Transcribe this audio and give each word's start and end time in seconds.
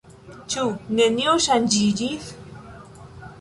Ĉu 0.53 0.63
nenio 0.99 1.35
ŝanĝiĝis? 1.49 2.31